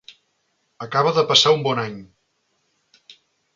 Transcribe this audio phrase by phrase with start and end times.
[0.85, 2.01] Acaba de passar un bon any.